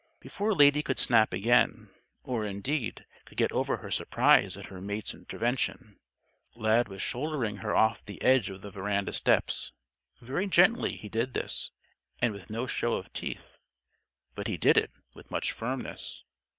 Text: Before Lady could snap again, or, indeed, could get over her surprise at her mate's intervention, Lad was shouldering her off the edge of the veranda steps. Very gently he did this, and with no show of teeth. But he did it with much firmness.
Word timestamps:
Before 0.19 0.55
Lady 0.55 0.81
could 0.81 0.97
snap 0.97 1.31
again, 1.31 1.91
or, 2.23 2.43
indeed, 2.43 3.05
could 3.23 3.37
get 3.37 3.51
over 3.51 3.77
her 3.77 3.91
surprise 3.91 4.57
at 4.57 4.65
her 4.65 4.81
mate's 4.81 5.13
intervention, 5.13 5.99
Lad 6.55 6.87
was 6.87 7.03
shouldering 7.03 7.57
her 7.57 7.75
off 7.75 8.03
the 8.03 8.19
edge 8.23 8.49
of 8.49 8.63
the 8.63 8.71
veranda 8.71 9.13
steps. 9.13 9.73
Very 10.19 10.47
gently 10.47 10.93
he 10.93 11.07
did 11.07 11.35
this, 11.35 11.69
and 12.19 12.33
with 12.33 12.49
no 12.49 12.65
show 12.65 12.95
of 12.95 13.13
teeth. 13.13 13.59
But 14.33 14.47
he 14.47 14.57
did 14.57 14.75
it 14.75 14.89
with 15.13 15.29
much 15.29 15.51
firmness. 15.51 16.23